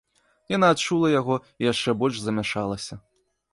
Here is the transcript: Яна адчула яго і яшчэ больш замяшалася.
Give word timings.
Яна 0.55 0.67
адчула 0.75 1.11
яго 1.19 1.37
і 1.43 1.63
яшчэ 1.71 1.97
больш 2.01 2.17
замяшалася. 2.25 2.93